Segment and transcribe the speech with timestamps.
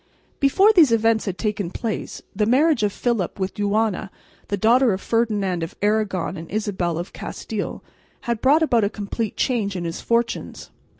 [0.39, 4.09] Before these events had taken place, the marriage of Philip with Juana,
[4.47, 7.83] the daughter of Ferdinand of Aragon and Isabel of Castile,
[8.21, 10.71] had brought about a complete change in his fortunes.